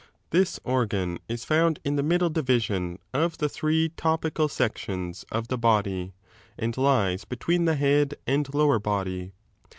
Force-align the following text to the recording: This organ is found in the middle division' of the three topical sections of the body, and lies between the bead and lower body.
This 0.31 0.59
organ 0.63 1.19
is 1.29 1.45
found 1.45 1.79
in 1.83 1.95
the 1.95 2.01
middle 2.01 2.31
division' 2.31 2.97
of 3.13 3.37
the 3.37 3.47
three 3.47 3.89
topical 3.89 4.47
sections 4.47 5.25
of 5.31 5.47
the 5.47 5.59
body, 5.59 6.15
and 6.57 6.75
lies 6.75 7.23
between 7.23 7.65
the 7.65 7.75
bead 7.75 8.15
and 8.25 8.51
lower 8.51 8.79
body. 8.79 9.33